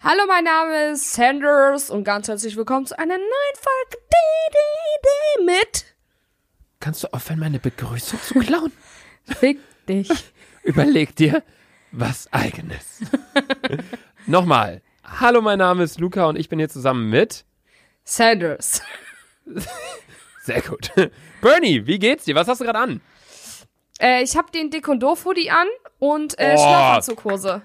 [0.00, 5.84] Hallo, mein Name ist Sanders und ganz herzlich willkommen zu einer neuen Folge DDD mit
[6.80, 8.72] Kannst du aufhören, meine Begrüßung zu klauen?
[9.24, 9.58] Fick
[9.88, 10.08] dich.
[10.62, 11.42] Überleg dir
[11.90, 13.00] was Eigenes.
[14.26, 14.82] Nochmal.
[15.02, 17.44] Hallo, mein Name ist Luca und ich bin hier zusammen mit.
[18.04, 18.82] Sanders.
[20.44, 20.92] Sehr gut.
[21.40, 22.34] Bernie, wie geht's dir?
[22.36, 23.00] Was hast du gerade an?
[24.00, 25.66] Äh, ich habe den Dick und Doof Hoodie an
[25.98, 26.62] und äh, Oh.
[26.62, 27.62] Schlafanzughose.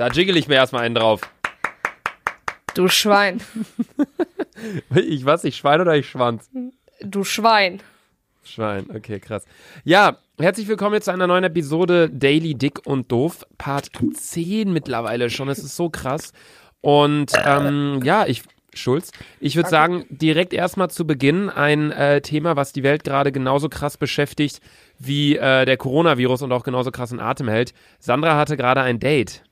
[0.00, 1.20] Da jiggle ich mir erstmal einen drauf.
[2.74, 3.42] Du Schwein.
[4.94, 5.44] Ich was?
[5.44, 6.50] Ich Schwein oder ich Schwanz?
[7.02, 7.82] Du Schwein.
[8.42, 9.44] Schwein, okay, krass.
[9.84, 15.30] Ja, herzlich willkommen jetzt zu einer neuen Episode Daily Dick und Doof, Part 10 mittlerweile
[15.30, 15.48] schon.
[15.48, 16.32] Es ist so krass.
[16.82, 18.42] Und ähm, ja, ich,
[18.74, 23.32] Schulz, ich würde sagen, direkt erstmal zu Beginn ein äh, Thema, was die Welt gerade
[23.32, 24.60] genauso krass beschäftigt
[24.98, 27.72] wie äh, der Coronavirus und auch genauso krass in Atem hält.
[27.98, 29.42] Sandra hatte gerade ein Date.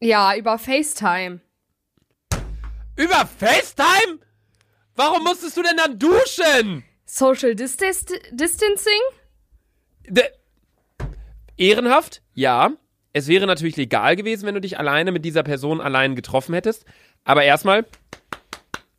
[0.00, 1.40] Ja, über FaceTime.
[2.94, 4.20] Über FaceTime?
[4.94, 6.84] Warum musstest du denn dann duschen?
[7.04, 9.00] Social Distas Distancing?
[10.08, 10.24] De
[11.56, 12.70] Ehrenhaft, ja.
[13.12, 16.84] Es wäre natürlich legal gewesen, wenn du dich alleine mit dieser Person allein getroffen hättest.
[17.24, 17.84] Aber erstmal,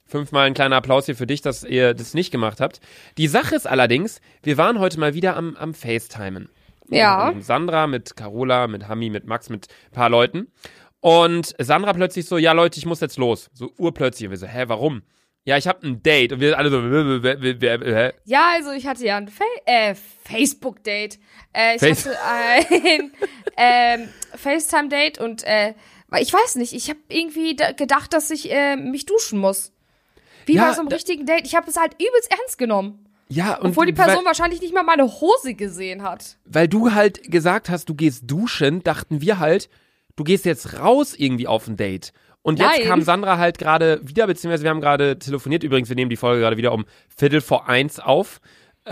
[0.06, 2.82] fünfmal ein kleiner Applaus hier für dich, dass ihr das nicht gemacht habt.
[3.18, 6.50] Die Sache ist allerdings, wir waren heute mal wieder am, am FaceTimen.
[6.90, 7.32] Ja.
[7.34, 10.52] Mit Sandra, mit Carola, mit Hami, mit Max, mit ein paar Leuten.
[11.02, 13.50] Und Sandra plötzlich so, ja Leute, ich muss jetzt los.
[13.54, 14.28] So urplötzlich.
[14.28, 15.02] Und wir so, hä, warum?
[15.46, 16.34] Ja, ich habe ein Date.
[16.34, 18.12] Und wir alle so, hä?
[18.26, 21.20] Ja, also ich hatte ja ein Fa äh, Facebook-Date.
[21.54, 23.12] Äh, ich Face- hatte ein
[23.58, 25.74] ähm, FaceTime-Date und äh,
[26.10, 29.72] weil ich weiß nicht, ich habe irgendwie da gedacht, dass ich äh, mich duschen muss.
[30.46, 31.46] Wie Ja, bei so einem richtigen Date.
[31.46, 33.06] Ich habe das halt übelst ernst genommen.
[33.30, 36.38] Ja, und Obwohl die weil- Person wahrscheinlich nicht mal meine Hose gesehen hat.
[36.46, 39.70] weil du halt gesagt hast, du gehst duschen, dachten wir halt,
[40.20, 42.12] du gehst jetzt raus irgendwie auf ein Date.
[42.42, 42.88] Und jetzt Nein.
[42.88, 45.64] kam Sandra halt gerade wieder, beziehungsweise wir haben gerade telefoniert.
[45.64, 48.40] Übrigens, wir nehmen die Folge gerade wieder um Viertel vor eins auf.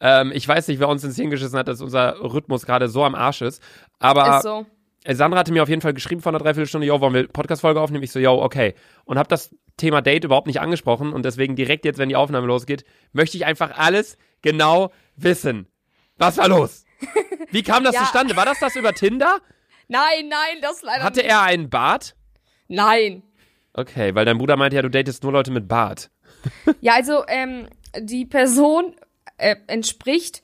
[0.00, 3.04] ähm, ich weiß nicht, wer uns ins Hirn geschissen hat, dass unser Rhythmus gerade so
[3.04, 3.62] am Arsch ist.
[3.98, 4.66] Aber Ist so.
[5.04, 7.80] äh, Sandra hatte mir auf jeden Fall geschrieben vor einer Dreiviertelstunde, yo, wollen wir Podcast-Folge
[7.80, 8.04] aufnehmen?
[8.04, 8.74] Ich so, yo, okay.
[9.04, 12.46] Und habe das Thema Date überhaupt nicht angesprochen und deswegen direkt jetzt, wenn die Aufnahme
[12.46, 15.66] losgeht, möchte ich einfach alles genau wissen.
[16.16, 16.84] Was war los?
[17.50, 18.00] Wie kam das Ja.
[18.00, 18.34] zustande?
[18.36, 19.38] War das das über Tinder?
[19.88, 21.30] Nein, nein, das leider Hatte nicht.
[21.30, 22.14] er einen Bart?
[22.68, 23.22] Nein.
[23.72, 26.10] Okay, weil dein Bruder meinte ja, du datest nur Leute mit Bart.
[26.80, 27.66] Ja, also ähm,
[27.98, 28.94] die Person
[29.38, 30.42] äh, entspricht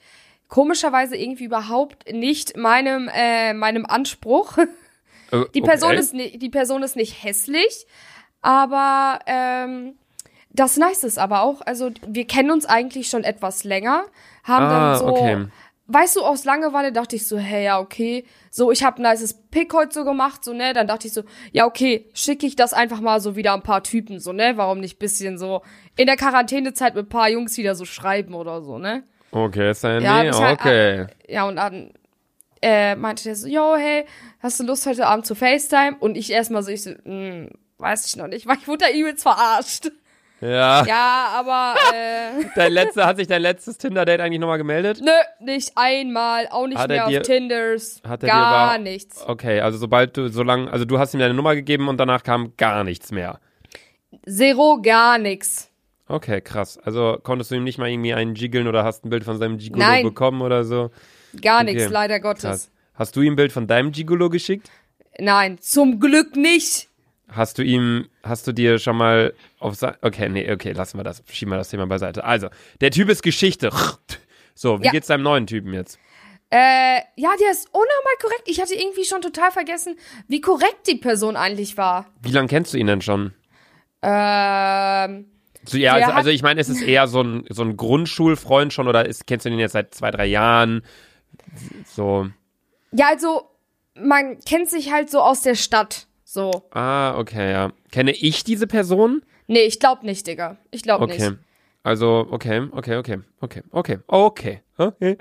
[0.49, 4.59] komischerweise irgendwie überhaupt nicht meinem äh, meinem Anspruch.
[5.33, 6.01] Äh, Die Person okay.
[6.01, 7.87] ist die Person ist nicht hässlich,
[8.43, 9.95] aber ähm,
[10.51, 14.05] das Nice ist aber auch, also wir kennen uns eigentlich schon etwas länger,
[14.45, 15.47] haben Ah, dann so, okay.
[15.87, 19.35] Weißt du, aus Langeweile dachte ich so, hey, ja, okay, so, ich habe ein nices
[19.51, 21.23] Pick heute so gemacht, so, ne, dann dachte ich so,
[21.53, 24.81] ja, okay, schicke ich das einfach mal so wieder ein paar Typen, so, ne, warum
[24.81, 25.63] nicht bisschen so
[25.97, 29.05] in der Quarantänezeit mit ein paar Jungs wieder so schreiben oder so, ne.
[29.31, 31.07] Okay, Sandy, Ja, ich halt- okay.
[31.29, 31.93] Ja, und dann
[32.63, 34.07] äh, meinte der so, yo, hey,
[34.41, 35.97] hast du Lust heute Abend zu FaceTime?
[36.01, 38.97] Und ich erstmal so, ich so, hm, weiß ich noch nicht, weil ich wurde da
[38.97, 39.91] übelst verarscht.
[40.41, 40.85] Ja.
[40.85, 45.01] Ja, aber äh, Dein letzter, hat sich dein letztes Tinder-Date eigentlich nochmal gemeldet?
[45.03, 48.79] nö, nicht einmal, auch nicht Hat mehr dir- auf Tinders, hat er dir gar aber-
[48.79, 49.23] nichts.
[49.27, 52.53] Okay, also sobald du, solange, also du hast ihm deine Nummer gegeben und danach kam
[52.57, 53.41] gar nichts mehr.
[54.29, 55.71] Zero, gar nichts.
[56.09, 56.79] Okay, krass.
[56.79, 59.57] Also konntest du ihm nicht mal irgendwie einen jiggeln oder hast ein Bild von seinem
[59.59, 60.05] Gigolo Nein.
[60.05, 60.91] bekommen oder so?
[61.41, 62.43] Gar Okay, nichts, leider Gottes.
[62.43, 62.71] Krass.
[62.95, 64.71] Hast du ihm ein Bild von deinem Gigolo geschickt?
[65.19, 66.89] Nein, zum Glück nicht.
[67.29, 71.05] Hast du ihm, hast du dir schon mal auf sein, okay, nee, okay, lassen wir
[71.05, 72.23] das, schieben wir das Thema beiseite.
[72.25, 72.49] Also,
[72.81, 73.71] der Typ ist Geschichte.
[74.57, 74.93] So, wie Ja.
[74.93, 75.99] geht's deinem neuen Typen jetzt?
[76.49, 78.43] Äh, ja, der ist unnormal korrekt.
[78.47, 79.97] Ich hatte irgendwie schon total vergessen,
[80.29, 82.07] wie korrekt die Person eigentlich war.
[82.23, 83.35] Wie lange kennst du ihn denn schon?
[84.01, 85.27] Ähm,
[85.67, 88.87] So, ja, also, also ich meine, ist es eher so ein, so ein Grundschulfreund schon
[88.87, 90.83] oder ist, kennst du ihn jetzt seit zwei, drei Jahren?
[91.87, 92.29] So,
[92.93, 93.51] Ja, also
[93.97, 96.07] man kennt sich halt so aus der Stadt.
[96.35, 96.51] So.
[96.73, 97.71] ah, okay, ja.
[97.93, 99.23] Kenne ich diese Person?
[99.47, 100.57] Nee, ich glaub nicht, Digga.
[100.73, 101.31] Ich glaub Okay.
[101.31, 101.39] nicht.
[101.85, 105.17] Also, okay, okay, okay, okay, okay, okay, okay.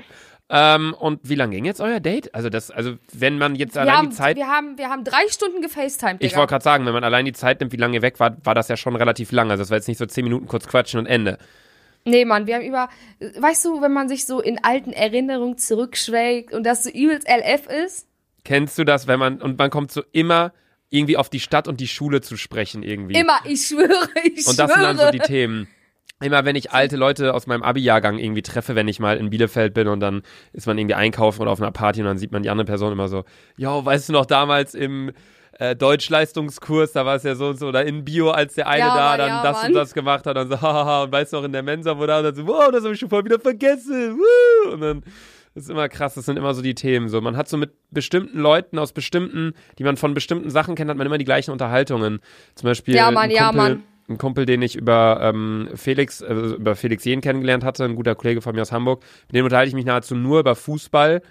[0.49, 2.33] Ähm, und wie lange ging jetzt euer Date?
[2.33, 5.03] Also das, also wenn man jetzt Wir allein haben, die Zeit, wir, haben, wir haben
[5.03, 7.95] drei Stunden gefacetimed, ich wollte gerade sagen, wenn man allein die Zeit nimmt, wie lange
[7.97, 9.51] ihr weg war, war das ja schon relativ lang.
[9.51, 11.37] Also das war jetzt nicht so zehn Minuten kurz quatschen und Ende.
[12.05, 12.89] nee, Mann, wir haben über,
[13.39, 17.67] weißt du, wenn man sich so in alten Erinnerungen zurückschwelgt und das so übelst LF
[17.85, 18.07] ist?
[18.43, 20.53] Kennst du das, wenn man, und man kommt so immer
[20.93, 23.19] irgendwie auf die Stadt und die Schule zu sprechen irgendwie.
[23.19, 23.89] Immer, ich schwöre,
[24.23, 24.87] ich Und das schwöre.
[24.89, 25.67] sind dann so die Themen.
[26.21, 29.73] Immer wenn ich alte Leute aus meinem Abi-Jahrgang irgendwie treffe, wenn ich mal in Bielefeld
[29.73, 30.21] bin und dann
[30.53, 32.93] ist man irgendwie einkaufen oder auf einer Party und dann sieht man die andere Person
[32.93, 33.25] immer so,
[33.57, 35.11] yo, weißt du noch damals im
[35.59, 38.79] äh, Deutschleistungskurs, da war es ja so und so, oder in Bio, als der eine
[38.85, 39.67] Ja, da Mann, dann ja, das Mann.
[39.67, 42.05] und das gemacht hat, dann so, hahaha, und weißt du auch in der Mensa, wo
[42.05, 44.71] da, und dann so, wow, das habe ich schon voll wieder vergessen, woo!
[44.71, 45.03] und dann,
[45.53, 47.71] das ist immer krass, das sind immer so die Themen, so, man hat so mit
[47.91, 51.51] bestimmten Leuten aus bestimmten, die man von bestimmten Sachen kennt, hat man immer die gleichen
[51.51, 52.19] Unterhaltungen,
[52.55, 53.83] zum Beispiel Ja, Mann, ein ja, Kumpel, Mann.
[54.09, 58.15] ein Kumpel, den ich über ähm, Felix, äh, über Felix Jehn kennengelernt hatte, ein guter
[58.15, 61.21] Kollege von mir aus Hamburg, mit dem unterhalte ich mich nahezu nur über Fußball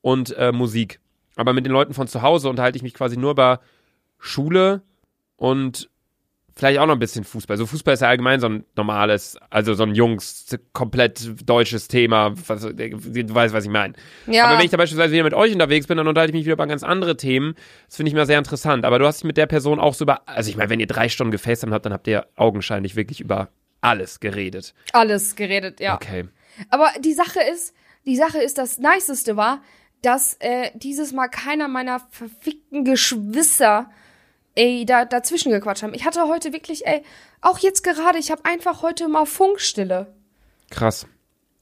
[0.00, 1.00] und äh, Musik.
[1.36, 3.60] Aber mit den Leuten von zu Hause unterhalte ich mich quasi nur über
[4.18, 4.82] Schule
[5.36, 5.88] und
[6.54, 7.56] vielleicht auch noch ein bisschen Fußball.
[7.56, 12.34] So Fußball ist ja allgemein so ein normales, also so ein Jungs, komplett deutsches Thema.
[12.46, 13.94] Was, du weißt, was ich meine.
[14.26, 14.46] Ja.
[14.46, 16.54] Aber wenn ich da beispielsweise wieder mit euch unterwegs bin, dann unterhalte ich mich wieder
[16.54, 17.54] über ganz andere Themen.
[17.86, 18.84] Das finde ich mal sehr interessant.
[18.84, 20.86] Aber du hast dich mit der Person auch so über, also ich meine, wenn ihr
[20.86, 23.48] drei Stunden gefacetimed habt, dann habt ihr augenscheinlich wirklich über
[23.80, 24.74] alles geredet.
[24.92, 25.94] Alles geredet, ja.
[25.94, 26.28] Okay.
[26.70, 27.74] Aber die Sache ist,
[28.06, 29.62] die Sache ist, das Niceste war,
[30.02, 33.90] dass äh, dieses Mal keiner meiner verfickten Geschwister
[34.54, 35.94] ey, da dazwischen gequatscht haben.
[35.94, 37.02] Ich hatte heute wirklich, ey,
[37.40, 40.14] auch jetzt gerade, ich habe einfach heute mal Funkstille.
[40.70, 41.06] Krass.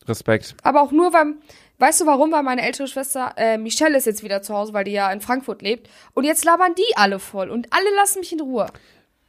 [0.06, 0.56] Respekt.
[0.62, 1.34] Aber auch nur, weil,
[1.78, 2.32] weißt du warum?
[2.32, 5.20] Weil meine ältere Schwester äh, Michelle ist jetzt wieder zu Hause, weil die ja in
[5.20, 5.88] Frankfurt lebt.
[6.14, 8.66] Und jetzt labern die alle voll und alle lassen mich in Ruhe.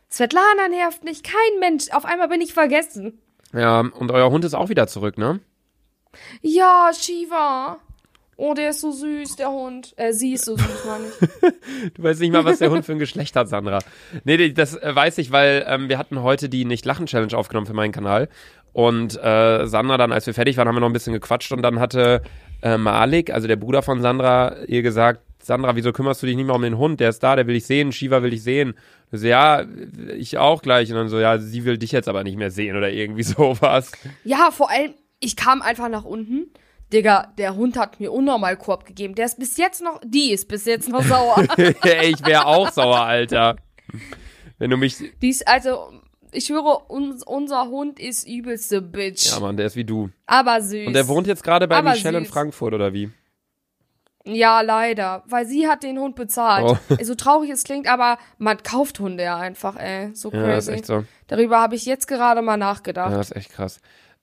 [0.09, 1.89] Svetlana nervt nicht, kein Mensch.
[1.91, 3.21] Auf einmal bin ich vergessen.
[3.53, 5.39] Ja, und euer Hund ist auch wieder zurück, ne?
[6.41, 7.79] Ja, Shiva.
[8.37, 9.93] Oh, der ist so süß, der Hund.
[9.97, 11.93] Äh, sie ist so süß, meine ich.
[11.93, 13.79] Du weißt nicht mal, was der Hund für ein Geschlecht hat, Sandra.
[14.23, 17.91] Nee, das äh, weiß ich, weil ähm, wir hatten heute die Nicht-Lachen-Challenge aufgenommen für meinen
[17.91, 18.29] Kanal.
[18.73, 21.61] Und äh, Sandra dann, als wir fertig waren, haben wir noch ein bisschen gequatscht und
[21.61, 22.21] dann hatte
[22.61, 26.45] äh, Malik, also der Bruder von Sandra, ihr gesagt, Sandra, wieso kümmerst du dich nicht
[26.45, 26.99] mehr um den Hund?
[26.99, 28.75] Der ist da, der will dich sehen, Shiva will dich sehen.
[29.11, 29.65] Und so, ja,
[30.15, 30.89] ich auch gleich.
[30.89, 33.91] Und dann so, ja, sie will dich jetzt aber nicht mehr sehen oder irgendwie sowas.
[34.23, 36.51] Ja, vor allem, ich kam einfach nach unten.
[36.93, 39.15] Digga, der Hund hat mir unnormal Korb gegeben.
[39.15, 41.45] Der ist bis jetzt noch, die ist bis jetzt noch sauer.
[41.57, 43.55] Ich wäre auch sauer, Alter.
[44.57, 44.97] Wenn du mich.
[45.21, 45.91] die ist, also,
[46.31, 49.31] ich schwöre, uns, unser Hund ist übelste Bitch.
[49.31, 50.09] Ja, Mann, der ist wie du.
[50.25, 50.87] Aber süß.
[50.87, 52.33] Und der wohnt jetzt gerade bei Aber Michelle in süß.
[52.33, 53.09] Frankfurt, oder wie?
[54.23, 55.23] Ja, leider.
[55.27, 56.65] Weil sie hat den Hund bezahlt.
[56.89, 56.95] Oh.
[57.03, 60.13] So traurig es klingt, aber man kauft Hunde ja einfach, ey.
[60.13, 60.71] So Ja, das ist crazy.
[60.73, 61.05] echt so.
[61.27, 63.11] Darüber habe ich jetzt gerade mal nachgedacht.
[63.11, 63.81] Ja, das ist echt krass.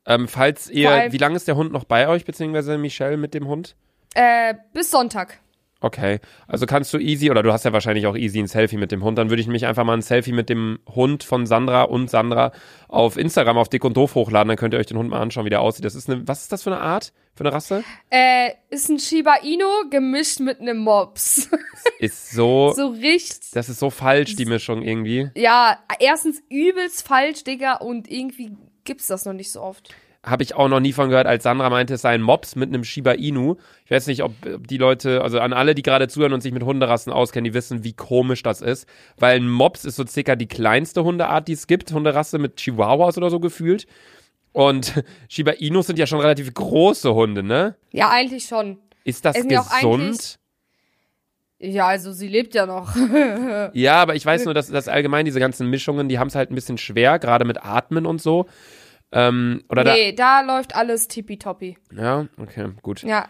[0.08, 3.34] Ähm, falls ihr, allem- wie lange ist der Hund noch bei euch, beziehungsweise Michelle mit
[3.34, 3.76] dem Hund?
[4.14, 5.38] Äh, bis Sonntag.
[5.80, 6.18] Okay,
[6.48, 9.04] also kannst du easy, oder du hast ja wahrscheinlich auch easy ein Selfie mit dem
[9.04, 12.10] Hund, dann würde ich mich einfach mal ein Selfie mit dem Hund von Sandra und
[12.10, 12.50] Sandra
[12.88, 15.44] auf Instagram auf Dick und Doof hochladen, dann könnt ihr euch den Hund mal anschauen,
[15.44, 15.84] wie der aussieht.
[15.84, 17.84] Das ist eine, was ist das für eine Art, für eine Rasse?
[18.10, 21.48] Äh, ist ein Shiba Inu gemischt mit einem Mops.
[22.00, 23.50] Ist so, so richtig.
[23.52, 25.30] das ist so falsch, die Mischung irgendwie.
[25.36, 28.56] Ja, erstens übelst falsch, Digga, und irgendwie
[28.88, 29.94] gibt's das noch nicht so oft.
[30.24, 32.70] Habe ich auch noch nie von gehört, als Sandra meinte, es sei ein Mops mit
[32.70, 33.54] einem Shiba Inu.
[33.84, 34.32] Ich weiß nicht, ob,
[34.66, 37.84] die Leute, also an alle, die gerade zuhören und sich mit Hunderassen auskennen, die wissen,
[37.84, 38.88] wie komisch das ist.
[39.16, 41.92] Weil ein Mops ist so circa die kleinste Hundeart, die es gibt.
[41.92, 43.86] Hunderasse mit Chihuahuas oder so gefühlt.
[44.52, 47.76] Und Shiba Inus sind ja schon relativ große Hunde, ne?
[47.92, 48.78] Ja, eigentlich schon.
[49.04, 50.38] Ist das gesund?
[51.60, 52.94] Ja, also sie lebt ja noch.
[53.74, 56.50] Ja, aber ich weiß nur, dass, dass allgemein diese ganzen Mischungen, die haben es halt
[56.50, 58.46] ein bisschen schwer, gerade mit Atmen und so.
[59.10, 61.76] Ähm, oder nee, da läuft alles tippitoppi.
[61.90, 62.02] da.
[62.02, 63.02] Ja, okay, gut.
[63.02, 63.26] Ja.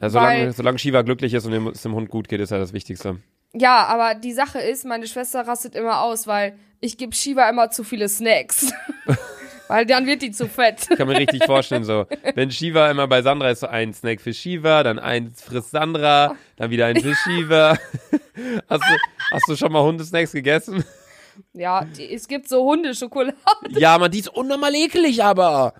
[0.00, 2.50] Ja, solange, weil- solange Shiva glücklich ist und dem, es dem Hund gut geht, ist
[2.50, 3.16] ja das Wichtigste.
[3.54, 7.70] Ja, aber die Sache ist, meine Schwester rastet immer aus, weil ich gebe Shiva immer
[7.70, 8.72] zu viele Snacks.
[9.72, 10.86] weil dann wird die zu fett.
[10.90, 14.20] Ich kann mir richtig vorstellen, so, wenn Shiva immer bei Sandra ist, so ein Snack
[14.20, 17.78] für Shiva, dann eins frisst Sandra, dann wieder ein für Shiva.
[18.68, 18.96] Hast du,
[19.32, 20.84] hast du schon mal Hundesnacks gegessen?
[21.54, 23.36] Ja, die, es gibt so Hundeschokolade.
[23.70, 25.74] Ja, man, die ist unnormal eklig, aber.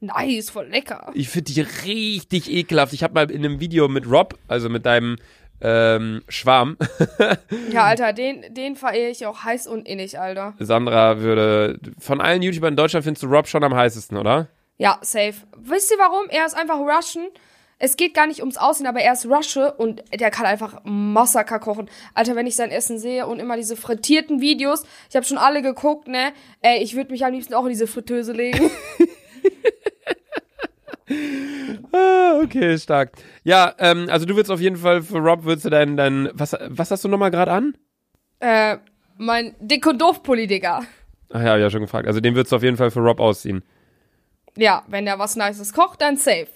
[0.00, 1.10] Nice, voll lecker.
[1.14, 2.92] Ich finde die richtig ekelhaft.
[2.92, 5.16] Ich habe mal in einem Video mit Rob, also mit deinem
[5.60, 6.76] ähm, Schwarm,
[7.70, 10.54] Ja, Alter, den, den verehre ich auch heiß und innig, Alter.
[10.58, 14.48] Sandra würde, von allen YouTubern in Deutschland findest du Rob schon am heißesten, oder?
[14.76, 15.34] Ja, safe.
[15.56, 16.28] Wisst ihr warum?
[16.30, 17.26] Er ist einfach Russian.
[17.78, 21.58] Es geht gar nicht ums Aussehen, aber er ist Rusche und der kann einfach Massaker
[21.58, 21.90] kochen.
[22.14, 25.60] Alter, wenn ich sein Essen sehe und immer diese frittierten Videos, ich habe schon alle
[25.60, 26.32] geguckt, ne?
[26.60, 28.70] Ey, ich würde mich am liebsten auch in diese Fritteuse legen.
[31.92, 33.12] Ah, okay, stark.
[33.42, 36.56] Ja, ähm, also du würdest auf jeden Fall für Rob würdest du dein, dein was,
[36.68, 37.76] was hast du nochmal gerade an?
[38.40, 38.78] äh,
[39.16, 40.82] mein Dick und Doof-Pulli, Digga.
[41.32, 42.06] Ach ja, hab ich ja schon gefragt.
[42.06, 43.62] Also den würdest du auf jeden Fall für Rob ausziehen.
[44.56, 46.48] Ja, wenn er was Nices kocht, dann safe.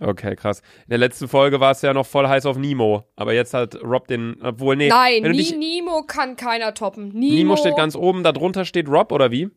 [0.00, 0.60] Okay, krass.
[0.86, 3.04] In der letzten Folge war es ja noch voll heiß auf Nemo.
[3.16, 4.88] Aber jetzt hat Rob den, obwohl, nee.
[4.88, 7.08] Nein, wenn du Ni dich, Nemo kann keiner toppen.
[7.08, 9.50] Nemo, Nemo steht ganz oben, da drunter steht Rob, oder wie?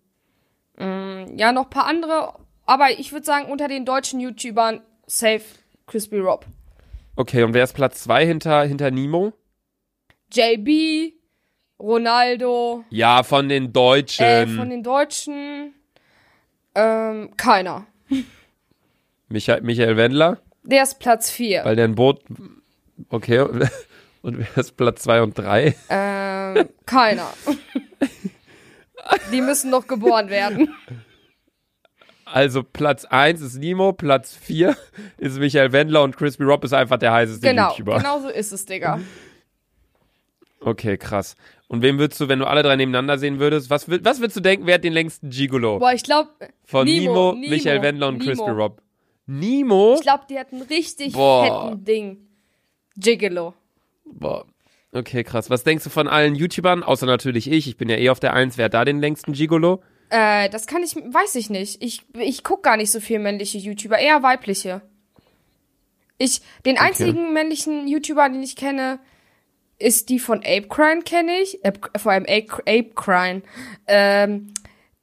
[0.79, 2.35] Ja, noch paar andere,
[2.67, 5.41] aber ich würde sagen, unter den deutschen YouTubern safe
[5.87, 6.45] Crispy Rob.
[7.15, 9.33] Okay, und wer ist Platz zwei hinter, hinter Nemo?
[10.31, 11.13] JB,
[11.79, 14.23] Ronaldo, Ja, von den Deutschen.
[14.25, 15.73] äh, von den Deutschen,
[16.75, 17.87] ähm, keiner.
[19.29, 21.65] Michael, Michael Wendler, Der ist Platz 4.
[21.65, 22.21] weil der ein Boot.
[23.09, 23.39] Okay.
[24.21, 25.75] Und wer ist Platz 2 und 3?
[25.89, 27.31] Ähm, keiner.
[29.31, 30.73] Die müssen noch geboren werden.
[32.31, 34.75] Also Platz 1 ist Nemo, Platz 4
[35.17, 37.97] ist Michael Wendler und Crispy Rob ist einfach der heißeste Genau, YouTuber.
[37.97, 38.99] genau so ist es, Digga.
[40.59, 41.35] Okay, krass.
[41.67, 44.41] Und wem würdest du, wenn du alle drei nebeneinander sehen würdest, was, was würdest du
[44.41, 45.79] denken, wer hat den längsten Gigolo?
[45.79, 46.29] Boah, ich glaube,
[46.65, 48.25] Von Nemo, Nemo, Nemo, Michael Wendler und Nemo.
[48.25, 48.81] Crispy Rob.
[49.25, 49.95] Nemo?
[49.95, 51.67] ich glaube, die hatten richtig Boah.
[51.69, 52.17] fetten Ding.
[52.95, 53.53] Gigolo.
[54.05, 54.45] Boah.
[54.93, 55.49] Okay, krass.
[55.49, 56.81] Was denkst du von allen YouTubern?
[56.83, 57.67] Außer natürlich ich.
[57.67, 58.57] Ich bin ja eh auf der Eins.
[58.57, 59.83] Wer hat da den längsten Gigolo?
[60.09, 61.81] Äh, das kann ich, weiß ich nicht.
[61.83, 64.81] Ich, ich guck gar nicht so viel männliche YouTuber, eher weibliche.
[66.17, 68.99] Ich, den einzigen männlichen YouTuber, den ich kenne,
[69.79, 71.63] ist die von Apecrine, kenne ich.
[71.63, 73.43] Äh, vor allem Ape- Apecrine.
[73.85, 74.53] Ähm,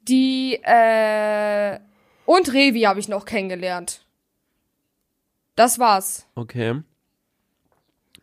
[0.09, 1.79] die, äh,
[2.27, 4.05] und Revi habe ich noch kennengelernt.
[5.57, 6.27] Das war's.
[6.35, 6.83] Okay.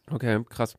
[0.10, 0.76] Okay, krass.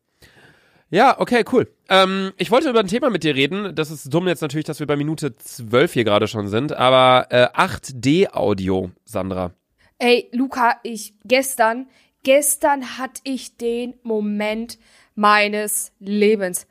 [0.92, 1.72] Ja, okay, cool.
[1.88, 3.74] Ähm, ich wollte über ein Thema mit dir reden.
[3.74, 6.74] Das ist dumm jetzt natürlich, dass wir bei Minute 12 hier gerade schon sind.
[6.74, 9.52] Aber äh, 8D-Audio, Sandra.
[9.98, 11.86] Ey, Luca, ich gestern,
[12.24, 14.78] gestern hatte ich den Moment
[15.14, 16.66] meines Lebens.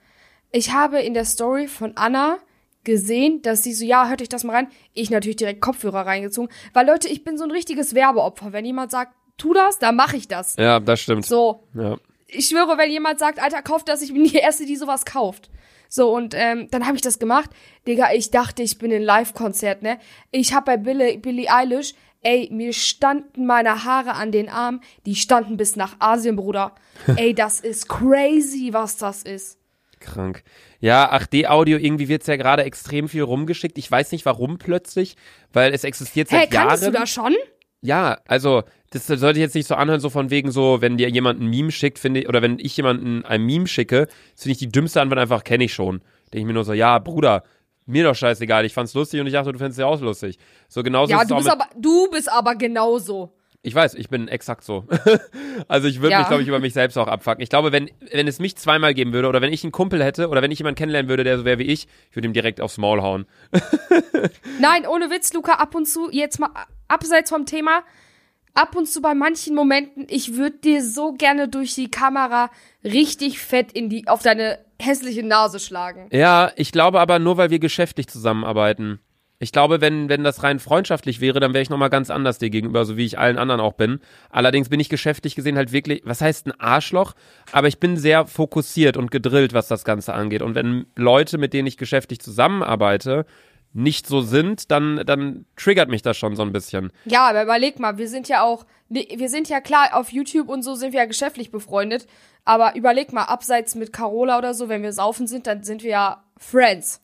[0.52, 2.38] Ich habe in der Story von Anna
[2.84, 4.68] gesehen, dass sie so, ja, hört euch das mal rein.
[4.94, 6.52] Ich natürlich direkt Kopfhörer reingezogen.
[6.74, 8.54] Weil Leute, ich bin so ein richtiges Werbeopfer.
[8.54, 10.58] Wenn jemand sagt, tu das, dann mache ich das.
[10.58, 11.26] Ja, das stimmt.
[11.26, 11.98] So, Ja.
[12.32, 15.50] Ich schwöre, wenn jemand sagt, Alter, kauf das, ich bin die Erste, die sowas kauft.
[15.90, 17.50] So, und ähm, dann habe ich das gemacht.
[17.86, 20.00] Digga, ich dachte, ich bin in Live-Konzert, ne?
[20.32, 25.16] Ich hab bei Billie, Billie Eilish, ey, mir standen meine Haare an den Armen, die
[25.16, 26.76] standen bis nach Asien, Bruder.
[27.18, 29.58] ey, das ist crazy, was das ist.
[30.00, 30.44] Krank.
[30.80, 33.78] Ja, 8D-Audio, irgendwie wird's ja gerade extrem viel rumgeschickt.
[33.78, 35.16] Ich weiß nicht warum plötzlich,
[35.54, 36.70] weil es existiert seit Jahren.
[36.70, 37.36] kanntest du das schon?
[37.82, 41.42] Ja, also das sollte jetzt nicht so anhören, so von wegen so, wenn dir jemand
[41.42, 44.58] ein Meme schickt, finde ich, oder wenn ich jemanden ein Meme schicke, das finde ich
[44.60, 46.00] die dümmste Antwort einfach, kenne ich schon.
[46.32, 47.44] Denke ich mir nur so, ja, Bruder,
[47.88, 50.38] mir doch scheißegal, ich fand's lustig und ich dachte, du findest es ja auch lustig.
[50.68, 53.34] So genauso Ja, du bist, aber, du bist aber genauso.
[53.64, 54.86] ich weiß, ich bin exakt so.
[55.68, 56.20] also ich würde Ja.
[56.20, 57.42] mich, glaube ich, über mich selbst auch abfucken.
[57.42, 60.30] Ich glaube, wenn, wenn es mich zweimal geben würde, oder wenn ich einen Kumpel hätte,
[60.30, 62.62] oder wenn ich jemanden kennenlernen würde, der so wäre wie ich, ich würde ihm direkt
[62.62, 63.26] aufs Maul hauen.
[64.60, 66.50] Nein, ohne Witz, Luca, ab und zu, jetzt mal
[66.92, 67.84] abseits vom Thema,
[68.54, 72.52] ab und zu bei manchen Momenten, ich würde dir so gerne durch die Kamera
[72.84, 76.08] richtig fett in die, auf deine hässliche Nase schlagen.
[76.12, 79.00] Ja, ich glaube aber nur, weil wir geschäftlich zusammenarbeiten.
[79.42, 82.52] Ich glaube, wenn, wenn das rein freundschaftlich wäre, dann wäre ich nochmal ganz anders dir
[82.52, 84.00] gegenüber, so wie ich allen anderen auch bin.
[84.30, 87.14] Allerdings bin ich geschäftlich gesehen halt wirklich, was heißt ein Arschloch?
[87.52, 90.44] Aber ich bin sehr fokussiert und gedrillt, was das Ganze angeht.
[90.44, 93.26] Und wenn Leute, mit denen ich geschäftlich zusammenarbeite,
[93.74, 96.92] nicht so sind, dann, dann triggert mich das schon so ein bisschen.
[97.06, 100.64] Ja, aber überleg mal, wir sind ja auch, wir sind ja klar, auf YouTube und
[100.64, 102.08] so sind wir ja geschäftlich befreundet,
[102.44, 105.92] aber überleg mal, abseits mit Carola oder so, wenn wir saufen sind, dann sind wir
[105.92, 107.02] ja Friends.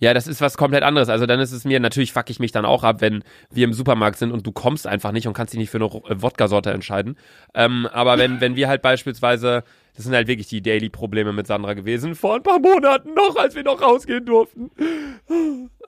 [0.00, 1.10] Ja, das ist was komplett anderes.
[1.10, 3.74] Also dann ist es mir, natürlich fuck ich mich dann auch ab, wenn wir im
[3.74, 6.70] Supermarkt sind und du kommst einfach nicht und kannst dich nicht für eine äh, Wodka-Sorte
[6.70, 7.18] entscheiden.
[7.54, 9.62] Ähm, aber wenn, wenn wir halt beispielsweise,
[9.94, 13.54] das sind halt wirklich die Daily-Probleme mit Sandra gewesen, vor ein paar Monaten noch, als
[13.54, 14.70] wir noch rausgehen durften.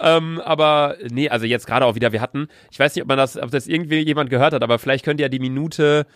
[0.01, 3.19] ähm, aber nee, also jetzt gerade auch wieder, wir hatten, ich weiß nicht, ob man
[3.19, 6.07] das, ob das irgendwie jemand gehört hat, aber vielleicht könnt ihr ja die Minute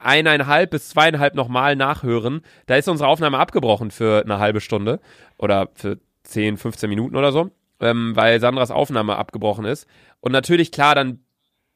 [0.00, 2.42] eineinhalb bis zweieinhalb nochmal nachhören.
[2.66, 5.00] Da ist unsere Aufnahme abgebrochen für eine halbe Stunde
[5.38, 9.86] oder für 10, 15 Minuten oder so, ähm, weil Sandras Aufnahme abgebrochen ist.
[10.20, 11.20] Und natürlich, klar, dann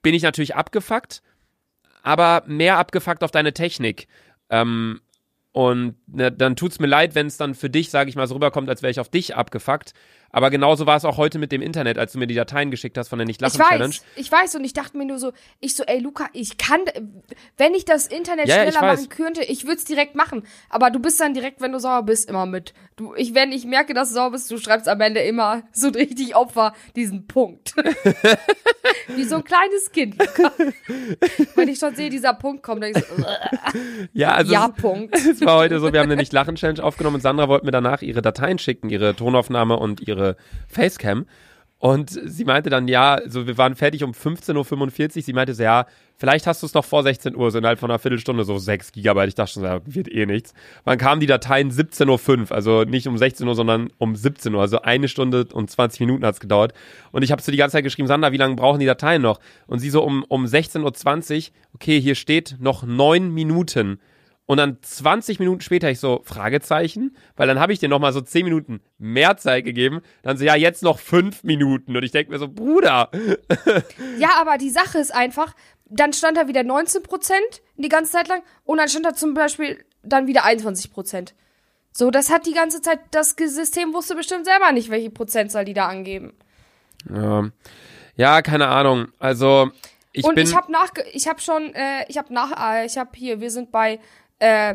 [0.03, 1.23] bin ich natürlich abgefuckt,
[2.03, 4.07] aber mehr abgefuckt auf deine Technik.
[4.49, 5.01] Ähm,
[5.52, 8.35] und ne, dann tut's mir leid, wenn es dann für dich, sage ich mal, so
[8.35, 9.95] rüberkommt, als wäre ich auf dich abgefuckt.
[10.33, 12.97] Aber genauso war es auch heute mit dem Internet, als du mir die Dateien geschickt
[12.99, 13.85] hast von der Ich Nicht-Lachen-Challenge.
[13.95, 16.81] weiß, ich weiß und ich dachte mir nur so, ich so, ey Luca, ich kann,
[17.57, 20.45] wenn ich das Internet Ja, ich schneller machen könnte, ich würde es direkt machen.
[20.69, 22.75] Aber du bist dann direkt, wenn du sauer bist, immer mit.
[22.97, 25.89] Du, ich, wenn ich merke, dass du sauer bist, du schreibst am Ende immer so
[25.89, 27.75] richtig Opfer diesen Punkt.
[29.17, 30.53] Wie so ein kleines Kind, Luca.
[31.57, 33.25] wenn ich schon sehe, dieser Punkt kommt, dann ich so,
[34.13, 35.15] Ja, also ja, es- Punkt.
[35.17, 38.23] Es war heute so, wir haben eine Nicht-Lachen-Challenge aufgenommen und Sandra wollte mir danach ihre
[38.23, 40.20] Dateien schicken, ihre Tonaufnahme und ihre
[40.69, 41.27] Facecam.
[41.81, 45.23] Und sie meinte dann, ja, so wir waren fertig um 15.45 Uhr.
[45.23, 45.87] Sie meinte so, ja,
[46.19, 48.93] vielleicht hast du es noch vor 16 Uhr, so innerhalb von einer Viertelstunde, so 6
[48.93, 49.29] Gigabyte.
[49.29, 50.53] Ich dachte schon, ja, wird eh nichts.
[50.85, 54.61] Dann kamen die Dateien 17.05 Uhr, also nicht um 16 Uhr, sondern um 17 Uhr.
[54.61, 56.75] Also eine Stunde und 20 Minuten hat's gedauert.
[57.12, 59.41] Und ich habe so die ganze Zeit geschrieben, Sandra, wie lange brauchen die Dateien noch?
[59.67, 64.00] Und sie so um, um 16.20 Uhr, okay, hier steht noch neun Minuten.
[64.50, 68.21] Und dann 20 Minuten später ich so, Fragezeichen, weil dann habe ich dir nochmal so
[68.21, 70.00] 10 Minuten mehr Zeit gegeben.
[70.25, 71.97] Dann so, ja, jetzt noch 5 Minuten.
[71.97, 73.12] Und ich denke mir so, Bruder.
[74.19, 75.54] Ja, aber die Sache ist einfach,
[75.85, 79.35] dann stand da wieder 19 Prozent die ganze Zeit lang und dann stand da zum
[79.35, 81.37] Beispiel dann wieder 21 Prozent.
[81.92, 85.75] So, das hat die ganze Zeit, das System wusste bestimmt selber nicht, welche Prozentzahl die
[85.75, 86.33] da angeben.
[87.09, 87.49] Ja,
[88.16, 89.12] ja keine Ahnung.
[89.21, 89.71] Also,
[90.12, 90.45] ich und bin.
[90.45, 93.50] ich habe nach, ich habe schon, äh, ich habe nach, äh, ich habe hier, wir
[93.50, 94.00] sind bei
[94.40, 94.75] äh,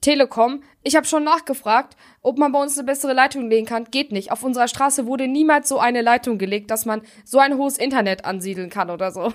[0.00, 0.62] Telekom.
[0.82, 3.84] Ich habe schon nachgefragt, ob man bei uns eine bessere Leitung legen kann.
[3.90, 4.32] Geht nicht.
[4.32, 8.24] Auf unserer Straße wurde niemals so eine Leitung gelegt, dass man so ein hohes Internet
[8.24, 9.32] ansiedeln kann oder so.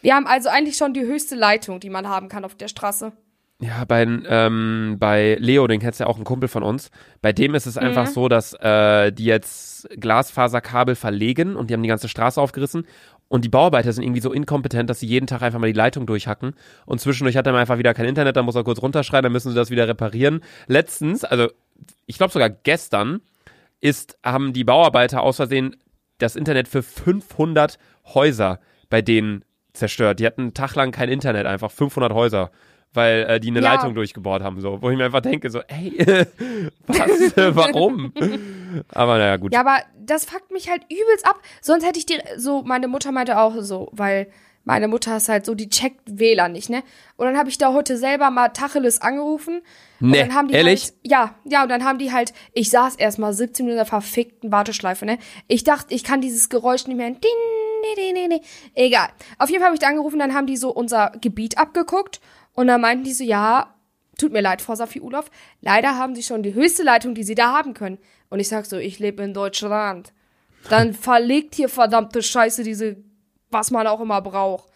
[0.00, 3.12] Wir haben also eigentlich schon die höchste Leitung, die man haben kann auf der Straße.
[3.60, 6.92] Ja, bei, ähm, bei Leo, den kennst du ja auch ein Kumpel von uns.
[7.20, 8.12] Bei dem ist es einfach Mhm.
[8.12, 12.86] so, dass äh, die jetzt Glasfaserkabel verlegen und die haben die ganze Straße aufgerissen.
[13.28, 16.06] Und die Bauarbeiter sind irgendwie so inkompetent, dass sie jeden Tag einfach mal die Leitung
[16.06, 16.54] durchhacken.
[16.86, 19.32] Und zwischendurch hat er mal einfach wieder kein Internet, dann muss er kurz runterschreien, dann
[19.32, 20.40] müssen sie das wieder reparieren.
[20.66, 21.48] Letztens, also
[22.06, 23.20] ich glaube sogar gestern,
[23.80, 25.76] ist, haben die Bauarbeiter aus Versehen
[26.18, 30.18] das Internet für 500 Häuser bei denen zerstört.
[30.18, 32.50] Die hatten einen Tag lang kein Internet, einfach 500 Häuser,
[32.94, 33.74] weil äh, die eine Ja.
[33.74, 34.80] Leitung durchgebohrt haben, so.
[34.82, 35.92] Wo ich mir einfach denke, so, ey,
[36.86, 38.12] was, äh, warum?
[38.92, 39.52] Aber naja, gut.
[39.52, 41.40] Ja, aber das fuckt mich halt übelst ab.
[41.60, 44.28] Sonst hätte ich dir so, meine Mutter meinte auch so, weil
[44.64, 46.82] meine Mutter ist halt so, die checkt WLAN nicht, ne?
[47.16, 49.62] Und dann habe ich da heute selber mal Tacheles angerufen.
[50.00, 50.82] Und Nee, dann haben die ehrlich?
[50.82, 53.86] Halt, ja, ja, und dann haben die halt, ich saß erstmal 17 Minuten in der
[53.86, 55.18] verfickten Warteschleife, ne?
[55.46, 57.08] Ich dachte, ich kann dieses Geräusch nicht mehr.
[57.08, 58.40] Din, din, din, din, din.
[58.74, 59.08] Egal.
[59.38, 62.20] Auf jeden Fall habe ich da angerufen, dann haben die so unser Gebiet abgeguckt
[62.58, 63.72] und dann meinten die so, ja,
[64.18, 67.36] tut mir leid, Frau Safi Ulof, leider haben sie schon die höchste Leitung, die sie
[67.36, 67.98] da haben können.
[68.30, 70.12] Und ich sag so, ich lebe in Deutschland.
[70.68, 72.96] Dann verlegt hier verdammte Scheiße diese,
[73.48, 74.68] was man auch immer braucht.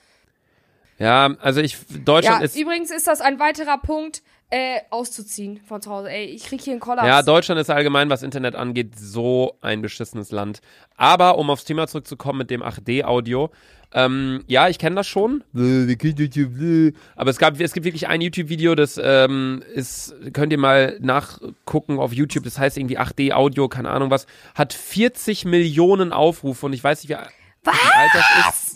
[0.98, 5.80] Ja, also ich, Deutschland Ja, ist, übrigens ist das ein weiterer Punkt, äh, auszuziehen von
[5.80, 6.10] zu Hause.
[6.10, 7.06] Ey, ich krieg hier einen Kollaps.
[7.06, 10.60] ja, Deutschland ist allgemein, was Internet angeht, so ein beschissenes Land.
[10.94, 13.50] Aber um aufs Thema zurückzukommen mit dem 8D-Audio,
[13.94, 15.42] ähm, ja, ich kenne das schon.
[15.54, 21.98] Aber es gab, es gibt wirklich ein YouTube-Video, das ähm, ist, könnt ihr mal nachgucken
[21.98, 22.44] auf YouTube.
[22.44, 27.08] Das heißt irgendwie 8D-Audio, keine Ahnung was, hat 40 Millionen Aufrufe und ich weiß nicht,
[27.08, 28.71] wie, wie alt das ist.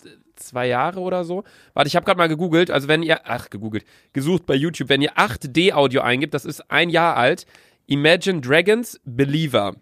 [0.48, 1.44] Zwei Jahre oder so.
[1.74, 2.70] Warte, ich habe gerade mal gegoogelt.
[2.70, 6.90] Also wenn ihr, ach gegoogelt, gesucht bei YouTube, wenn ihr 8D-Audio eingibt, das ist ein
[6.90, 7.46] Jahr alt.
[7.87, 9.74] Imagine Dragons Believer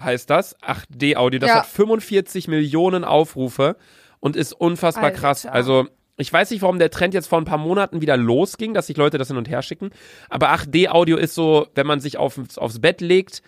[0.00, 0.56] heißt das.
[0.62, 1.38] 8D-Audio.
[1.40, 1.56] Das Ja.
[1.56, 3.76] hat 45 Millionen Aufrufe
[4.20, 5.18] und ist unfassbar Alter.
[5.18, 5.46] krass.
[5.46, 8.86] Also ich weiß nicht, warum der Trend jetzt vor ein paar Monaten wieder losging, dass
[8.88, 9.90] sich Leute das hin und her schicken.
[10.28, 13.42] Aber 8D-Audio ist so, wenn man sich auf, aufs Bett legt,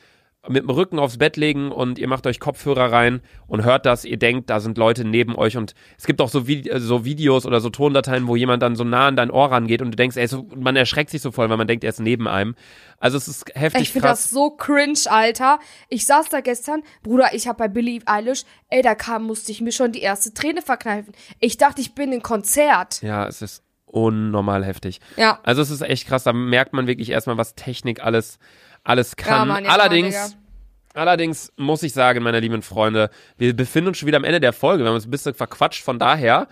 [0.48, 4.04] mit dem Rücken aufs Bett legen und ihr macht euch Kopfhörer rein und hört das,
[4.04, 7.04] ihr denkt, da sind Leute neben euch und es gibt auch so, Vi äh, so
[7.04, 9.96] Videos oder so Tondateien, wo jemand dann so nah an dein Ohr rangeht und du
[9.96, 12.56] denkst, ey, so, man erschreckt sich so voll, weil man denkt, er ist neben einem.
[12.98, 15.60] Also es ist heftig Ich finde das so cringe, Alter.
[15.88, 19.60] Ich saß da gestern, Bruder, ich hab bei Billie Eilish, ey, da kam, musste ich
[19.60, 21.14] mir schon die erste Träne verkneifen.
[21.38, 23.00] Ich dachte, ich bin in Konzert.
[23.02, 25.00] Ja, es ist unnormal heftig.
[25.16, 25.38] Ja.
[25.44, 28.38] Also es ist echt krass, da merkt man wirklich erstmal, was Technik alles,
[28.84, 29.48] alles kann.
[29.48, 34.06] Mann, ja, allerdings, Mann, allerdings muss ich sagen, meine lieben Freunde, wir befinden uns schon
[34.06, 34.82] wieder am Ende der Folge.
[34.84, 36.48] Wir haben uns ein bisschen verquatscht, von daher,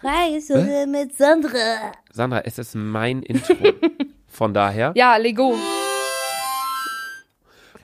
[0.00, 1.92] Freistunde mit Sandra.
[2.10, 3.54] Sandra, es ist mein Intro.
[4.28, 5.56] Von daher, Ja, Lego.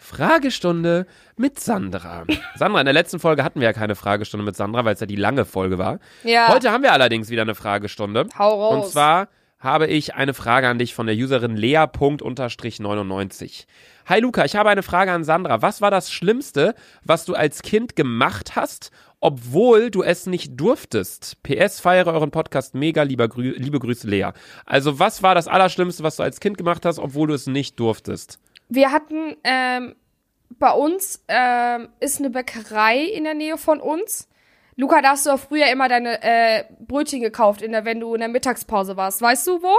[0.00, 2.24] Fragestunde mit Sandra.
[2.54, 5.06] Sandra, in der letzten Folge hatten wir ja keine Fragestunde mit Sandra, weil es ja
[5.06, 5.98] die lange Folge war.
[6.22, 6.48] Ja.
[6.48, 8.26] Heute haben wir allerdings wieder eine Fragestunde.
[8.38, 8.84] Hau raus.
[8.86, 9.28] Und zwar
[9.66, 13.66] habe ich eine Frage an dich von der Userin Lea.99.
[14.06, 15.60] Hi Luca, ich habe eine Frage an Sandra.
[15.60, 21.42] Was war das Schlimmste, was du als Kind gemacht hast, obwohl du es nicht durftest?
[21.42, 24.30] PS, feiere euren Podcast mega, lieber Grü liebe Grüße Lea.
[24.64, 27.80] Also was war das Allerschlimmste, was du als Kind gemacht hast, obwohl du es nicht
[27.80, 28.38] durftest?
[28.68, 29.96] Wir hatten, ähm,
[30.50, 34.28] bei uns ähm, ist eine Bäckerei in der Nähe von uns.
[34.76, 38.14] Luca, da hast du auch früher immer deine äh, Brötchen gekauft, in der, wenn du
[38.14, 39.22] in der Mittagspause warst.
[39.22, 39.74] Weißt du wo?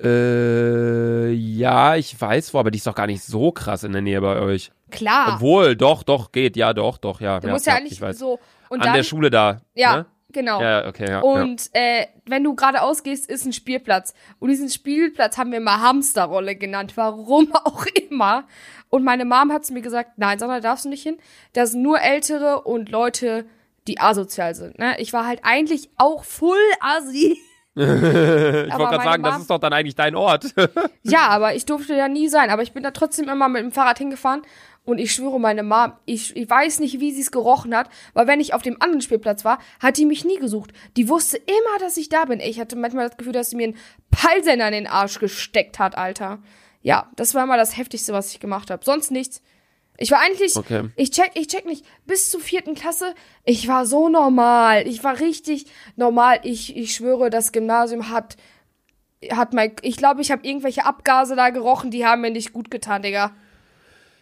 [0.00, 4.02] Äh, ja, ich weiß wo, aber die ist doch gar nicht so krass in der
[4.02, 4.70] Nähe bei euch.
[4.90, 5.34] Klar.
[5.34, 7.40] Obwohl, doch, doch, geht, ja, doch, doch, ja.
[7.40, 8.38] du ja, musst ja ja, eigentlich so.
[8.68, 9.60] Und An dann, der Schule da.
[9.74, 10.06] Ja, Ne?
[10.30, 10.60] genau.
[10.60, 11.10] Ja, ja, okay, ja.
[11.10, 11.20] ja.
[11.20, 14.14] Und äh, wenn du geradeaus gehst, ist ein Spielplatz.
[14.38, 16.92] Und diesen Spielplatz haben wir mal Hamsterrolle genannt.
[16.96, 18.44] Warum auch immer.
[18.88, 21.18] Und meine Mom hat zu mir gesagt, nein, Sandra, darfst du nicht hin.
[21.52, 23.46] Da sind nur Ältere und Leute,
[23.88, 24.78] die asozial sind.
[24.78, 24.94] Ne?
[25.00, 27.38] Ich war halt eigentlich auch full assi.
[27.80, 30.52] Ich wollte gerade sagen, das Mom- ist doch dann eigentlich dein Ort.
[31.04, 32.50] Ja, aber ich durfte ja nie sein.
[32.50, 34.42] Aber ich bin da trotzdem immer mit dem Fahrrad hingefahren.
[34.84, 38.26] Und ich schwöre, meine Mom, ich, ich weiß nicht, wie sie es gerochen hat, weil
[38.26, 40.72] wenn ich auf dem anderen Spielplatz war, hat die mich nie gesucht.
[40.96, 42.40] Die wusste immer, dass ich da bin.
[42.40, 43.76] Ich hatte manchmal das Gefühl, dass sie mir einen
[44.10, 46.38] Peilsender in den Arsch gesteckt hat, Alter.
[46.82, 48.84] Ja, das war mal das Heftigste, was ich gemacht habe.
[48.84, 49.40] Sonst nichts.
[50.00, 50.84] Ich war eigentlich, Okay.
[50.96, 54.86] ich check, ich check nicht, bis zur vierten Klasse, ich war so normal.
[54.86, 56.38] Ich war richtig normal.
[56.44, 58.36] Ich, ich schwöre, das Gymnasium hat,
[59.32, 62.70] hat mein, ich glaube, ich habe irgendwelche Abgase da gerochen, die haben mir nicht gut
[62.70, 63.32] getan, Digga.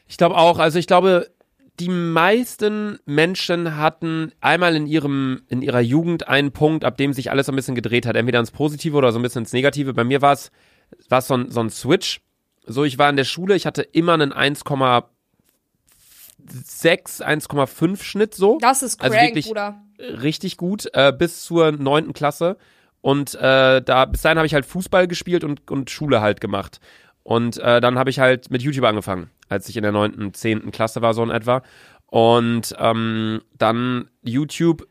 [0.09, 1.31] Ich glaube auch, also ich glaube,
[1.79, 7.31] die meisten Menschen hatten einmal in ihrem, in ihrer Jugend einen Punkt, ab dem sich
[7.31, 8.17] alles so ein bisschen gedreht hat.
[8.17, 9.93] Entweder ins Positive oder so ein bisschen ins Negative.
[9.93, 10.51] Bei mir war es,
[11.11, 12.23] war es so ein, so ein Switch.
[12.65, 14.33] So, ich war in der Schule, ich hatte immer einen
[16.47, 18.59] 1,6, 1,5 Schnitt so.
[18.61, 19.83] Das ist crank, Also wirklich- Bruder.
[19.99, 22.57] richtig gut äh, bis zur neunten Klasse
[23.01, 26.81] und äh, da bis dahin habe ich halt Fußball gespielt und, und Schule halt gemacht
[27.23, 30.71] und äh, dann habe ich halt mit YouTube angefangen, als ich in der neunten, zehnten
[30.71, 31.63] Klasse war so in etwa
[32.07, 34.87] und ähm, dann YouTube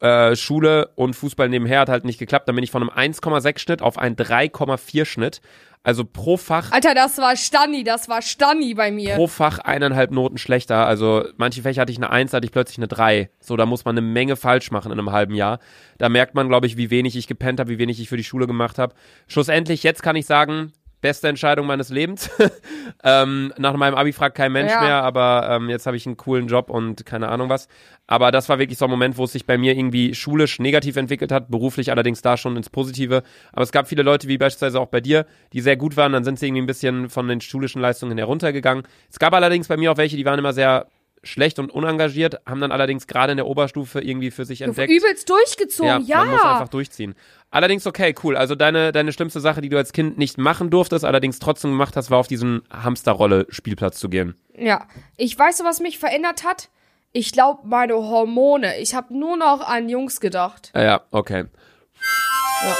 [0.00, 2.48] äh, Schule und Fußball nebenher hat halt nicht geklappt.
[2.48, 5.40] Dann bin ich von einem 1,6 Schnitt auf einen 3,4 Schnitt.
[5.82, 9.14] Also pro Fach Alter, das war Stanni, das war Stanni bei mir.
[9.14, 10.84] pro Fach eineinhalb Noten schlechter.
[10.84, 13.30] Also manche Fächer hatte ich eine Eins, hatte ich plötzlich eine Drei.
[13.38, 15.60] So, da muss man eine Menge falsch machen in einem halben Jahr.
[15.98, 18.24] Da merkt man, glaube ich, wie wenig ich gepennt habe, wie wenig ich für die
[18.24, 18.96] Schule gemacht habe.
[19.28, 20.72] Schlussendlich, jetzt kann ich sagen,
[21.06, 22.28] beste Entscheidung meines Lebens.
[23.04, 24.80] ähm, nach meinem Abi fragt kein Mensch Ja.
[24.80, 27.68] mehr, aber ähm, jetzt habe ich einen coolen Job und keine Ahnung was.
[28.08, 30.96] Aber das war wirklich so ein Moment, wo es sich bei mir irgendwie schulisch negativ
[30.96, 33.22] entwickelt hat, beruflich allerdings da schon ins Positive.
[33.52, 36.24] Aber es gab viele Leute, wie beispielsweise auch bei dir, die sehr gut waren, dann
[36.24, 38.82] sind sie irgendwie ein bisschen von den schulischen Leistungen heruntergegangen.
[39.08, 40.86] Es gab allerdings bei mir auch welche, die waren immer sehr
[41.26, 44.90] schlecht und unengagiert, haben dann allerdings gerade in der Oberstufe irgendwie für sich entdeckt.
[44.90, 46.18] übelst durchgezogen, ja.
[46.18, 47.14] Man muss einfach durchziehen.
[47.50, 48.36] Allerdings, okay, cool.
[48.36, 51.96] Also deine, deine schlimmste Sache, die du als Kind nicht machen durftest, allerdings trotzdem gemacht
[51.96, 54.34] hast, war auf diesen Hamsterrolle-Spielplatz zu gehen.
[54.56, 54.86] Ja,
[55.16, 56.70] ich weiß, was mich verändert hat.
[57.12, 58.78] Ich glaube, meine Hormone.
[58.78, 60.70] Ich habe nur noch an Jungs gedacht.
[60.74, 61.44] Ja, ja, okay.
[62.62, 62.76] Ja.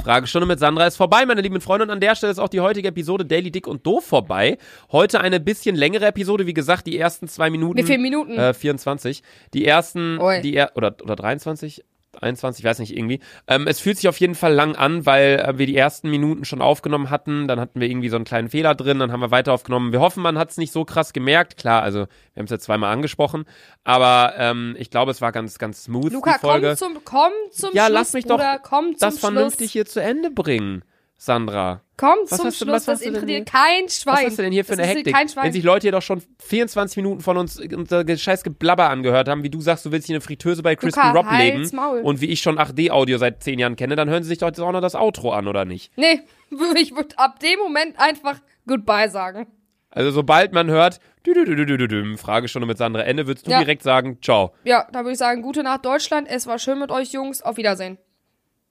[0.00, 1.84] Fragestunde mit Sandra ist vorbei, meine lieben Freunde.
[1.84, 4.58] Und an der Stelle ist auch die heutige Episode Daily Dick und Doof vorbei.
[4.90, 6.46] Heute eine bisschen längere Episode.
[6.46, 7.78] Wie gesagt, die ersten zwei Minuten.
[7.78, 8.38] Wie viele Minuten?
[8.38, 9.22] Äh, 24.
[9.54, 11.84] Die ersten, die er oder, oder 23?
[12.20, 13.20] 21, ich weiß nicht, irgendwie.
[13.46, 16.44] Ähm, es fühlt sich auf jeden Fall lang an, weil äh, wir die ersten Minuten
[16.44, 17.46] schon aufgenommen hatten.
[17.48, 19.92] Dann hatten wir irgendwie so einen kleinen Fehler drin, dann haben wir weiter aufgenommen.
[19.92, 21.56] Wir hoffen, man hat es nicht so krass gemerkt.
[21.56, 23.44] Klar, also wir haben es jetzt zweimal angesprochen.
[23.84, 26.68] Aber ähm, ich glaube, es war ganz, ganz smooth, Luca, die Folge.
[26.68, 29.72] komm zum, komm zum Ja, Schluss, lass mich doch Bruder, komm zum das vernünftig Schluss.
[29.72, 30.82] hier zu Ende bringen,
[31.22, 31.82] Sandra.
[31.98, 34.14] Komm Was zum Schluss, was das interessiert kein Schwein.
[34.14, 35.14] Was hast du denn hier für Das eine Hektik?
[35.14, 35.44] Kein Schwein.
[35.44, 39.42] Wenn sich Leute hier doch schon 24 Minuten von uns unser scheiß Geblabber angehört haben,
[39.42, 42.00] wie du sagst, du willst hier eine Fritteuse bei Crispy Rob legen Maul.
[42.00, 44.60] und wie ich schon 8D-Audio seit 10 Jahren kenne, dann hören sie sich doch jetzt
[44.60, 45.92] auch noch das Outro an, oder nicht?
[45.96, 46.20] nee,
[46.76, 49.46] ich würde ab dem Moment einfach Goodbye sagen.
[49.90, 53.58] Also sobald man hört, dü -dü -dü -dü, Fragestunde mit Sandra Ende, würdest du Ja.
[53.58, 54.54] direkt sagen, ciao.
[54.64, 56.28] Ja, da würde ich sagen, gute Nacht Deutschland.
[56.30, 57.42] Es war schön mit euch, Jungs.
[57.42, 57.98] Auf Wiedersehen.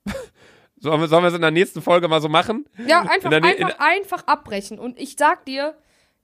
[0.80, 2.66] Sollen wir, sollen wir es in der nächsten Folge mal so machen?
[2.86, 4.78] Ja, einfach, einfach, einfach abbrechen.
[4.78, 5.76] Und ich sag dir,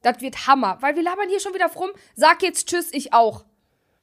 [0.02, 0.78] das wird Hammer.
[0.80, 1.90] Weil wir labern hier schon wieder rum.
[2.14, 3.44] Sag jetzt Tschüss, ich auch.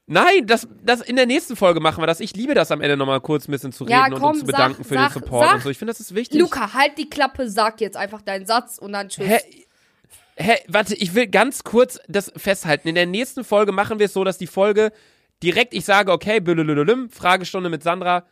[0.06, 2.20] Nein, das, das in der nächsten Folge machen wir das.
[2.20, 4.40] Ich liebe das am Ende nochmal kurz ein bisschen zu reden Ja, und komm, uns
[4.40, 5.56] zu bedanken sag- für den sag- Support sag.
[5.56, 5.70] und so.
[5.70, 6.40] Ich finde, das ist wichtig.
[6.40, 9.28] Luca, halt die Klappe, sag jetzt einfach deinen Satz und dann Tschüss.
[9.28, 9.40] Hä?
[10.36, 12.88] Hä, warte, ich will ganz kurz das festhalten.
[12.90, 14.92] In der nächsten Folge machen wir es so, dass die Folge
[15.42, 18.26] direkt, ich sage, okay, blülülülüm, Fragestunde mit Sandra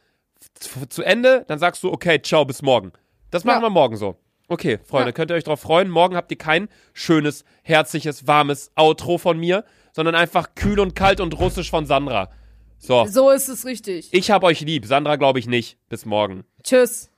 [0.55, 2.91] zu, zu Ende, dann sagst du, okay, ciao, bis morgen.
[3.29, 3.67] Das machen Ja.
[3.67, 4.15] wir morgen so.
[4.47, 5.11] Okay, Freunde, Ja.
[5.13, 5.89] könnt ihr euch drauf freuen.
[5.89, 11.19] Morgen habt ihr kein schönes, herzliches, warmes Outro von mir, sondern einfach kühl und kalt
[11.21, 12.29] und russisch von Sandra.
[12.77, 14.09] So, So ist es richtig.
[14.11, 15.77] ich hab euch lieb, Sandra glaube ich nicht.
[15.87, 16.43] Bis morgen.
[16.63, 17.10] Tschüss.